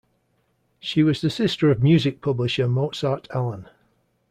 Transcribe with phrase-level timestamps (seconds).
[0.79, 3.69] She was the sister of music publisher Mozart Allen.